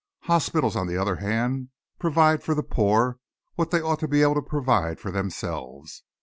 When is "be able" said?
4.07-4.33